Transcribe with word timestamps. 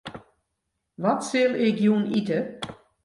Wat 1.03 1.21
sil 1.29 1.51
ik 1.67 1.77
jûn 1.85 2.03
ite? 2.19 2.39